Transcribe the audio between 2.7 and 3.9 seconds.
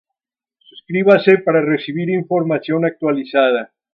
actualizada